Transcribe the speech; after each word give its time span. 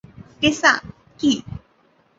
টেসা, 0.41 0.71
কি--? 1.19 1.33